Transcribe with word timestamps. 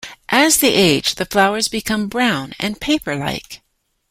As 0.29 0.57
they 0.57 0.73
age, 0.73 1.13
the 1.13 1.27
flowers 1.27 1.67
become 1.67 2.07
brown 2.07 2.55
and 2.59 2.81
paper-like. 2.81 3.61